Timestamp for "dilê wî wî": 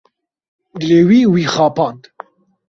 0.79-1.43